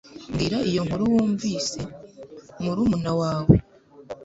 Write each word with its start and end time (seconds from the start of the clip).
Mbwira 0.29 0.57
iyo 0.69 0.81
nkuru 0.85 1.03
wumvise 1.13 1.79
murumuna 2.63 3.11
wawe 3.21 3.55